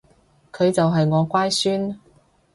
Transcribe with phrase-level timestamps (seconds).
[0.51, 1.99] 佢就係我乖孫